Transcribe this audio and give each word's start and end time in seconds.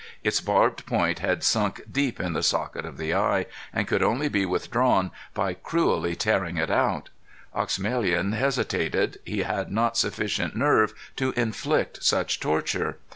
Its 0.23 0.41
barbed 0.41 0.83
point 0.87 1.19
had 1.19 1.43
sunk 1.43 1.79
deep 1.91 2.19
in 2.19 2.33
the 2.33 2.41
socket 2.41 2.85
of 2.87 2.97
the 2.97 3.13
eye, 3.13 3.45
and 3.71 3.87
could 3.87 4.01
only 4.01 4.27
be 4.27 4.47
withdrawn 4.47 5.11
by 5.35 5.53
cruelly 5.53 6.15
tearing 6.15 6.57
it 6.57 6.71
out. 6.71 7.09
Oexemelin 7.55 8.31
hesitated; 8.33 9.19
he 9.25 9.43
had 9.43 9.71
not 9.71 9.95
sufficient 9.95 10.55
nerve 10.55 10.95
to 11.17 11.33
inflict 11.35 12.03
such 12.03 12.39
torture. 12.39 12.97